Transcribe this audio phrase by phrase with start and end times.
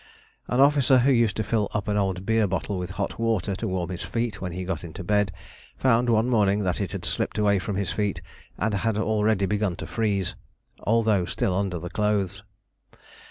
[0.47, 3.67] An officer who used to fill up an old beer bottle with hot water to
[3.67, 5.31] warm his feet when he got into bed,
[5.77, 8.19] found one morning that it had slipped away from his feet
[8.57, 10.33] and had already begun to freeze,
[10.85, 12.41] although still under the clothes!